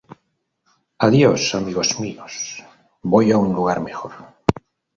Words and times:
Adiós, 1.05 1.41
amigos 1.59 1.89
míos. 2.03 2.33
Voy 3.11 3.27
a 3.31 3.37
un 3.45 3.49
lugar 3.57 3.79
mejor. 3.89 4.13